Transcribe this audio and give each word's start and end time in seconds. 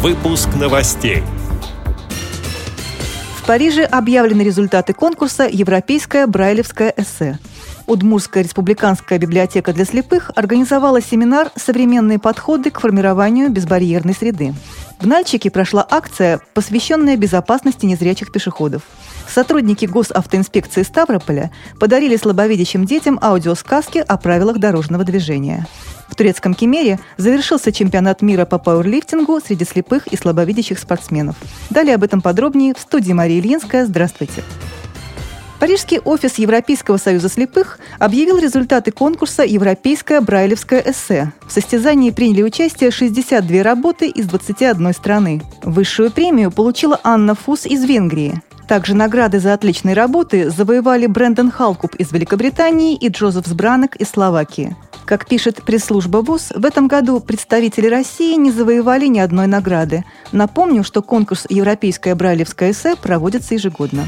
Выпуск 0.00 0.50
новостей. 0.54 1.24
В 3.36 3.46
Париже 3.48 3.82
объявлены 3.82 4.42
результаты 4.42 4.94
конкурса 4.94 5.48
«Европейское 5.50 6.28
брайлевское 6.28 6.94
эссе». 6.96 7.40
Удмурская 7.88 8.44
республиканская 8.44 9.18
библиотека 9.18 9.72
для 9.72 9.84
слепых 9.84 10.30
организовала 10.36 11.00
семинар 11.00 11.50
«Современные 11.56 12.20
подходы 12.20 12.70
к 12.70 12.78
формированию 12.78 13.50
безбарьерной 13.50 14.14
среды». 14.14 14.54
В 15.00 15.06
Нальчике 15.06 15.50
прошла 15.50 15.86
акция, 15.88 16.40
посвященная 16.54 17.16
безопасности 17.16 17.86
незрячих 17.86 18.32
пешеходов. 18.32 18.82
Сотрудники 19.28 19.84
госавтоинспекции 19.84 20.82
Ставрополя 20.82 21.52
подарили 21.78 22.16
слабовидящим 22.16 22.84
детям 22.84 23.18
аудиосказки 23.22 23.98
о 23.98 24.16
правилах 24.16 24.58
дорожного 24.58 25.04
движения. 25.04 25.66
В 26.08 26.16
турецком 26.16 26.54
Кемере 26.54 26.98
завершился 27.16 27.70
чемпионат 27.70 28.22
мира 28.22 28.44
по 28.44 28.58
пауэрлифтингу 28.58 29.40
среди 29.40 29.64
слепых 29.64 30.08
и 30.08 30.16
слабовидящих 30.16 30.78
спортсменов. 30.80 31.36
Далее 31.70 31.94
об 31.94 32.02
этом 32.02 32.20
подробнее 32.20 32.74
в 32.74 32.80
студии 32.80 33.12
Мария 33.12 33.38
Ильинская. 33.38 33.86
Здравствуйте. 33.86 34.42
Парижский 35.58 35.98
офис 35.98 36.38
Европейского 36.38 36.98
союза 36.98 37.28
слепых 37.28 37.80
объявил 37.98 38.38
результаты 38.38 38.92
конкурса 38.92 39.42
«Европейское 39.42 40.20
брайлевское 40.20 40.80
эссе». 40.86 41.32
В 41.46 41.52
состязании 41.52 42.12
приняли 42.12 42.42
участие 42.42 42.92
62 42.92 43.64
работы 43.64 44.08
из 44.08 44.26
21 44.26 44.92
страны. 44.94 45.42
Высшую 45.64 46.12
премию 46.12 46.52
получила 46.52 47.00
Анна 47.02 47.34
Фус 47.34 47.66
из 47.66 47.84
Венгрии. 47.84 48.40
Также 48.68 48.94
награды 48.94 49.40
за 49.40 49.52
отличные 49.54 49.94
работы 49.94 50.50
завоевали 50.50 51.06
Брэндон 51.06 51.50
Халкуп 51.50 51.96
из 51.96 52.12
Великобритании 52.12 52.94
и 52.94 53.08
Джозеф 53.08 53.46
Сбранек 53.46 53.96
из 53.96 54.10
Словакии. 54.10 54.76
Как 55.06 55.26
пишет 55.26 55.62
пресс-служба 55.64 56.18
ВУЗ, 56.18 56.52
в 56.54 56.66
этом 56.66 56.86
году 56.86 57.18
представители 57.18 57.86
России 57.86 58.36
не 58.36 58.52
завоевали 58.52 59.06
ни 59.06 59.18
одной 59.18 59.46
награды. 59.46 60.04
Напомню, 60.32 60.84
что 60.84 61.02
конкурс 61.02 61.46
«Европейское 61.48 62.14
брайлевское 62.14 62.72
эссе» 62.72 62.94
проводится 62.94 63.54
ежегодно. 63.54 64.04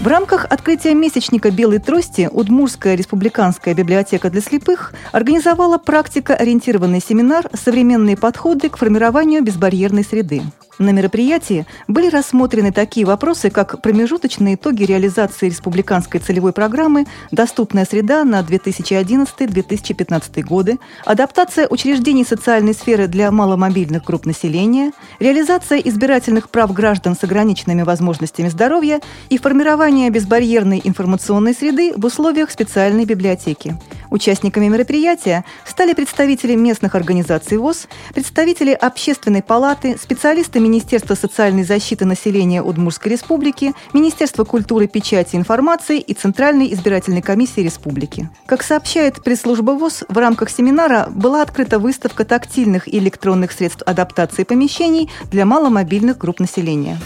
В 0.00 0.06
рамках 0.06 0.46
открытия 0.48 0.94
месячника 0.94 1.50
«Белой 1.50 1.78
трости» 1.78 2.26
Удмурская 2.32 2.94
республиканская 2.94 3.74
библиотека 3.74 4.30
для 4.30 4.40
слепых 4.40 4.94
организовала 5.12 5.76
практико-ориентированный 5.76 7.02
семинар 7.06 7.50
«Современные 7.52 8.16
подходы 8.16 8.70
к 8.70 8.78
формированию 8.78 9.42
безбарьерной 9.42 10.02
среды». 10.02 10.40
На 10.80 10.90
мероприятии 10.90 11.64
были 11.88 12.08
рассмотрены 12.08 12.72
такие 12.72 13.04
вопросы, 13.04 13.50
как 13.50 13.82
промежуточные 13.82 14.54
итоги 14.54 14.84
реализации 14.84 15.50
республиканской 15.50 16.20
целевой 16.20 16.54
программы 16.54 17.04
«Доступная 17.30 17.84
среда» 17.84 18.24
на 18.24 18.40
2011-2015 18.40 20.42
годы, 20.42 20.78
адаптация 21.04 21.68
учреждений 21.68 22.24
социальной 22.24 22.72
сферы 22.72 23.08
для 23.08 23.30
маломобильных 23.30 24.04
групп 24.04 24.24
населения, 24.24 24.92
реализация 25.18 25.80
избирательных 25.80 26.48
прав 26.48 26.72
граждан 26.72 27.14
с 27.14 27.24
ограниченными 27.24 27.82
возможностями 27.82 28.48
здоровья 28.48 29.02
и 29.28 29.36
формирование 29.36 29.89
безбарьерной 29.90 30.80
информационной 30.84 31.52
среды 31.52 31.92
в 31.96 32.04
условиях 32.04 32.50
специальной 32.50 33.04
библиотеки. 33.04 33.76
Участниками 34.10 34.68
мероприятия 34.68 35.44
стали 35.66 35.94
представители 35.94 36.54
местных 36.54 36.94
организаций 36.94 37.58
ВОЗ, 37.58 37.88
представители 38.14 38.72
Общественной 38.72 39.42
палаты, 39.42 39.96
специалисты 40.00 40.60
Министерства 40.60 41.14
социальной 41.14 41.64
защиты 41.64 42.04
населения 42.04 42.62
Удмурской 42.62 43.12
республики, 43.12 43.72
Министерства 43.92 44.44
культуры, 44.44 44.86
печати 44.86 45.34
и 45.34 45.38
информации 45.38 45.98
и 45.98 46.14
Центральной 46.14 46.72
избирательной 46.72 47.22
комиссии 47.22 47.60
республики. 47.60 48.30
Как 48.46 48.62
сообщает 48.62 49.22
пресс-служба 49.22 49.72
ВОЗ, 49.72 50.04
в 50.08 50.18
рамках 50.18 50.50
семинара 50.50 51.08
была 51.10 51.42
открыта 51.42 51.78
выставка 51.78 52.24
тактильных 52.24 52.88
и 52.88 52.98
электронных 52.98 53.52
средств 53.52 53.82
адаптации 53.86 54.44
помещений 54.44 55.10
для 55.30 55.44
маломобильных 55.44 56.18
групп 56.18 56.40
населения. 56.40 56.98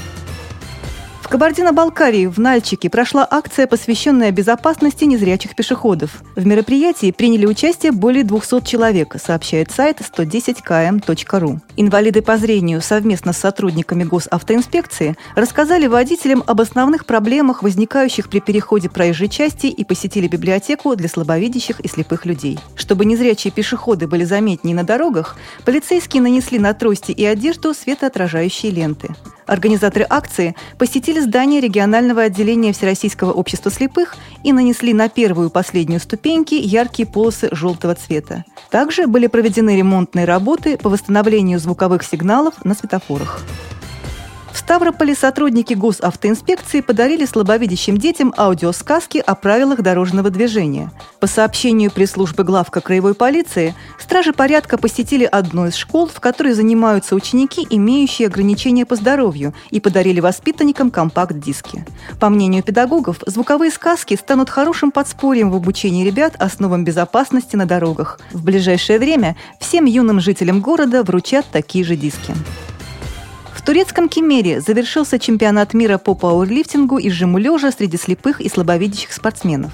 В 1.25 1.29
Кабардино-Балкарии 1.29 2.27
в 2.27 2.39
Нальчике 2.39 2.91
прошла 2.91 3.27
акция, 3.29 3.67
посвященная 3.67 4.31
безопасности 4.31 5.05
незрячих 5.05 5.57
пешеходов. 5.57 6.23
В 6.37 6.47
мероприятии 6.47 7.13
приняли 7.13 7.47
участие 7.47 7.93
более 7.93 8.25
200 8.25 8.61
человек, 8.67 9.17
сообщает 9.19 9.71
сайт 9.71 10.01
110km.ru. 10.01 11.61
Инвалиды 11.77 12.21
по 12.21 12.37
зрению 12.37 12.83
совместно 12.83 13.33
с 13.33 13.39
сотрудниками 13.39 14.05
госавтоинспекции 14.05 15.17
рассказали 15.35 15.87
водителям 15.87 16.45
об 16.47 16.61
основных 16.61 17.07
проблемах, 17.07 17.63
возникающих 17.63 18.29
при 18.29 18.41
переходе 18.41 18.91
проезжей 18.91 19.31
части 19.31 19.67
и 19.69 19.83
посетили 19.83 20.29
библиотеку 20.29 20.95
для 20.95 21.09
слабовидящих 21.09 21.81
и 21.81 21.89
слепых 21.89 22.27
людей. 22.27 22.61
Чтобы 22.77 23.07
незрячие 23.07 23.51
пешеходы 23.51 24.07
были 24.07 24.25
заметнее 24.25 24.77
на 24.77 24.85
дорогах, 24.85 25.37
полицейские 25.65 26.23
нанесли 26.23 26.59
на 26.59 26.75
трости 26.75 27.13
и 27.13 27.25
одежду 27.25 27.73
светоотражающие 27.73 28.71
ленты. 28.71 29.09
Организаторы 29.47 30.07
акции 30.09 30.55
посетили 30.79 31.21
здание 31.21 31.61
регионального 31.61 32.23
отделения 32.23 32.73
Всероссийского 32.73 33.33
общества 33.33 33.71
слепых 33.71 34.17
и 34.43 34.53
нанесли 34.53 34.95
на 34.95 35.09
первую 35.09 35.49
и 35.49 35.53
последнюю 35.53 36.01
ступеньки 36.01 36.55
яркие 36.55 37.07
полосы 37.07 37.49
желтого 37.53 37.95
цвета. 37.95 38.45
Также 38.71 39.07
были 39.07 39.27
проведены 39.27 39.77
ремонтные 39.77 40.25
работы 40.25 40.77
по 40.77 40.89
восстановлению 40.89 41.59
звуковых 41.59 42.03
сигналов 42.03 42.65
на 42.65 42.75
светофорах. 42.75 43.43
Ставрополе 44.65 45.15
сотрудники 45.15 45.75
госавтоинспекции 45.75 46.81
подарили 46.81 47.27
слабовидящим 47.27 47.99
детям 47.99 48.33
аудиосказки 48.35 49.19
о 49.19 49.35
правилах 49.35 49.83
дорожного 49.83 50.31
движения. 50.31 50.91
По 51.21 51.27
сообщению 51.27 51.91
пресс-службы 51.91 52.45
главка 52.45 52.81
краевой 52.81 53.13
полиции, 53.13 53.75
стражи 53.99 54.33
порядка 54.33 54.79
посетили 54.79 55.29
одну 55.31 55.67
из 55.67 55.75
школ, 55.75 56.07
в 56.07 56.19
которой 56.19 56.55
занимаются 56.55 57.15
ученики, 57.15 57.67
имеющие 57.69 58.27
ограничения 58.27 58.87
по 58.87 58.97
здоровью, 58.97 59.53
и 59.71 59.81
подарили 59.81 60.21
воспитанникам 60.21 60.91
компакт-диски. 60.91 61.85
По 62.19 62.31
мнению 62.31 62.63
педагогов, 62.63 63.19
звуковые 63.27 63.71
сказки 63.71 64.17
станут 64.17 64.49
хорошим 64.49 64.93
подспорьем 64.93 65.51
в 65.51 65.57
обучении 65.57 66.07
ребят 66.07 66.37
основам 66.39 66.85
безопасности 66.85 67.55
на 67.55 67.67
дорогах. 67.67 68.19
В 68.33 68.43
ближайшее 68.43 68.99
время 68.99 69.37
всем 69.61 69.85
юным 69.85 70.21
жителям 70.21 70.63
города 70.63 71.03
вручат 71.03 71.45
такие 71.53 71.85
же 71.85 71.97
диски 71.97 72.35
турецком 73.65 74.09
Кемере 74.09 74.61
завершился 74.61 75.19
чемпионат 75.19 75.75
мира 75.75 75.99
по 75.99 76.15
пауэрлифтингу 76.15 76.99
и 76.99 77.09
жиму 77.09 77.39
лежа 77.39 77.73
среди 77.73 77.97
слепых 77.97 78.41
и 78.41 78.49
слабовидящих 78.49 79.13
спортсменов. 79.13 79.73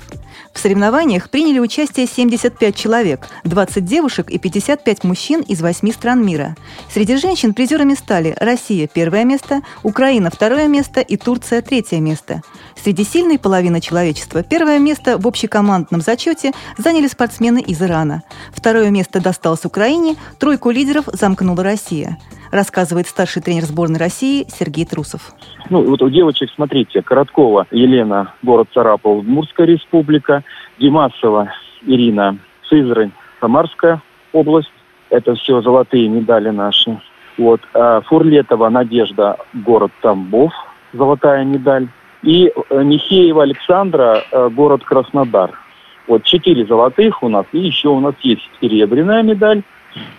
В 0.52 0.58
соревнованиях 0.58 1.30
приняли 1.30 1.58
участие 1.58 2.06
75 2.06 2.74
человек, 2.74 3.28
20 3.44 3.84
девушек 3.84 4.30
и 4.30 4.38
55 4.38 5.04
мужчин 5.04 5.40
из 5.40 5.60
8 5.60 5.92
стран 5.92 6.24
мира. 6.24 6.56
Среди 6.92 7.16
женщин 7.16 7.54
призерами 7.54 7.94
стали 7.94 8.34
Россия– 8.38 8.88
первое 8.92 9.24
место, 9.24 9.62
Украина– 9.82 10.30
второе 10.32 10.66
место 10.66 11.00
и 11.00 11.16
Турция– 11.16 11.62
третье 11.62 12.00
место. 12.00 12.42
Среди 12.82 13.04
сильной 13.04 13.38
половины 13.38 13.80
человечества 13.80 14.42
первое 14.42 14.78
место 14.78 15.18
в 15.18 15.26
общекомандном 15.26 16.00
зачете 16.00 16.52
заняли 16.78 17.08
спортсмены 17.08 17.60
из 17.60 17.82
Ирана. 17.82 18.22
Второе 18.52 18.90
место 18.90 19.22
досталось 19.22 19.66
Украине, 19.66 20.16
тройку 20.38 20.70
лидеров 20.70 21.04
замкнула 21.12 21.62
Россия 21.62 22.16
рассказывает 22.50 23.06
старший 23.06 23.42
тренер 23.42 23.62
сборной 23.62 24.00
России 24.00 24.44
Сергей 24.48 24.84
Трусов. 24.84 25.32
Ну, 25.68 25.88
вот 25.88 26.02
у 26.02 26.10
девочек, 26.10 26.50
смотрите, 26.54 27.00
Короткова 27.02 27.66
Елена, 27.70 28.34
город 28.42 28.68
Царапов, 28.74 29.18
Удмуртская 29.18 29.66
республика, 29.66 30.42
Димасова 30.78 31.52
Ирина, 31.82 32.38
Сызрань, 32.68 33.12
Самарская 33.40 34.02
область. 34.32 34.72
Это 35.10 35.34
все 35.36 35.60
золотые 35.62 36.08
медали 36.08 36.50
наши. 36.50 37.00
Вот. 37.38 37.60
А 37.74 38.00
Фурлетова 38.00 38.68
Надежда, 38.68 39.36
город 39.54 39.92
Тамбов, 40.02 40.52
золотая 40.92 41.44
медаль. 41.44 41.88
И 42.22 42.52
э, 42.54 42.82
Михеева 42.82 43.42
Александра, 43.42 44.22
э, 44.30 44.48
город 44.50 44.84
Краснодар. 44.84 45.58
Вот 46.06 46.24
четыре 46.24 46.66
золотых 46.66 47.22
у 47.22 47.28
нас, 47.28 47.46
и 47.52 47.58
еще 47.58 47.88
у 47.88 48.00
нас 48.00 48.14
есть 48.22 48.48
серебряная 48.60 49.22
медаль 49.22 49.62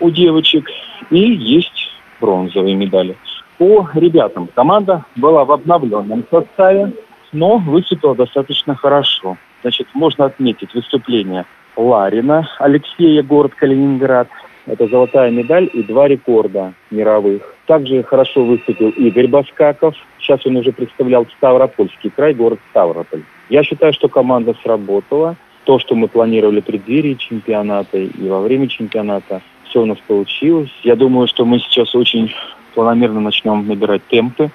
у 0.00 0.10
девочек, 0.10 0.68
и 1.10 1.18
есть 1.18 1.90
бронзовые 2.20 2.74
медали. 2.74 3.16
По 3.58 3.88
ребятам 3.94 4.48
команда 4.54 5.04
была 5.16 5.44
в 5.44 5.52
обновленном 5.52 6.24
составе, 6.30 6.92
но 7.32 7.58
выступила 7.58 8.14
достаточно 8.14 8.74
хорошо. 8.74 9.36
Значит, 9.62 9.88
можно 9.94 10.24
отметить 10.24 10.74
выступление 10.74 11.44
Ларина, 11.76 12.48
Алексея, 12.58 13.22
город 13.22 13.54
Калининград. 13.54 14.28
Это 14.66 14.86
золотая 14.86 15.30
медаль 15.30 15.68
и 15.72 15.82
два 15.82 16.06
рекорда 16.06 16.72
мировых. 16.90 17.54
Также 17.66 18.02
хорошо 18.02 18.44
выступил 18.44 18.90
Игорь 18.90 19.26
Баскаков. 19.26 19.94
Сейчас 20.20 20.46
он 20.46 20.56
уже 20.56 20.72
представлял 20.72 21.26
Ставропольский 21.36 22.10
край, 22.10 22.34
город 22.34 22.60
Ставрополь. 22.70 23.22
Я 23.48 23.64
считаю, 23.64 23.92
что 23.92 24.08
команда 24.08 24.54
сработала. 24.62 25.36
То, 25.64 25.78
что 25.78 25.94
мы 25.94 26.08
планировали 26.08 26.60
в 26.60 26.64
преддверии 26.64 27.14
чемпионата 27.14 27.98
и 27.98 28.28
во 28.28 28.40
время 28.40 28.68
чемпионата, 28.68 29.42
все 29.68 29.82
у 29.82 29.86
нас 29.86 29.98
получилось. 30.06 30.70
Я 30.82 30.96
думаю, 30.96 31.28
что 31.28 31.44
мы 31.44 31.58
сейчас 31.58 31.94
очень 31.94 32.32
планомерно 32.74 33.20
начнем 33.20 33.66
набирать 33.66 34.02
темпы, 34.08 34.50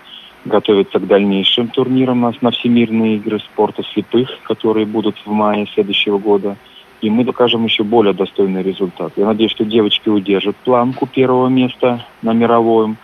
готовиться 0.46 1.00
к 1.00 1.08
дальнейшим 1.08 1.70
турнирам 1.70 2.24
у 2.24 2.28
нас 2.28 2.42
на 2.42 2.52
всемирные 2.52 3.16
игры 3.18 3.40
спорта 3.40 3.84
слепых, 3.94 4.30
которые 4.44 4.86
будут 4.86 5.16
в 5.26 5.32
мае 5.32 5.68
следующего 5.74 6.18
года. 6.18 6.58
И 7.02 7.10
мы 7.10 7.24
докажем 7.24 7.64
еще 7.64 7.84
более 7.84 8.14
достойный 8.14 8.64
результат. 8.64 9.14
Я 9.16 9.26
надеюсь, 9.26 9.52
что 9.52 9.66
девочки 9.66 10.10
удержат 10.10 10.56
планку 10.58 11.06
первого 11.06 11.48
места 11.48 12.06
на 12.22 12.34
мировом 12.34 12.98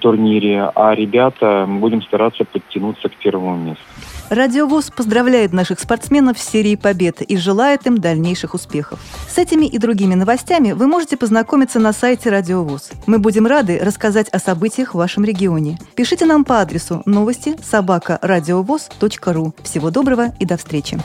турнире, 0.00 0.70
а 0.74 0.94
ребята 0.94 1.66
будем 1.68 2.02
стараться 2.02 2.44
подтянуться 2.44 3.08
к 3.08 3.16
первому 3.16 3.56
месту. 3.56 3.84
Радиовоз 4.30 4.90
поздравляет 4.90 5.52
наших 5.52 5.78
спортсменов 5.78 6.38
с 6.38 6.48
серией 6.48 6.78
побед 6.78 7.20
и 7.20 7.36
желает 7.36 7.86
им 7.86 7.98
дальнейших 7.98 8.54
успехов. 8.54 8.98
С 9.28 9.36
этими 9.36 9.66
и 9.66 9.76
другими 9.78 10.14
новостями 10.14 10.72
вы 10.72 10.86
можете 10.86 11.18
познакомиться 11.18 11.78
на 11.78 11.92
сайте 11.92 12.30
Радиовоз. 12.30 12.92
Мы 13.06 13.18
будем 13.18 13.46
рады 13.46 13.78
рассказать 13.82 14.28
о 14.30 14.38
событиях 14.38 14.94
в 14.94 14.98
вашем 14.98 15.24
регионе. 15.24 15.78
Пишите 15.94 16.24
нам 16.24 16.44
по 16.44 16.60
адресу 16.60 17.02
новости 17.04 17.54
собака 17.62 18.18
ру. 18.22 19.54
Всего 19.62 19.90
доброго 19.90 20.32
и 20.40 20.46
до 20.46 20.56
встречи. 20.56 20.98